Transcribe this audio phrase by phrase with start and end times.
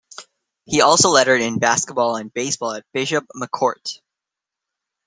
[0.65, 4.01] He also lettered in basketball and baseball at Bishop McCort.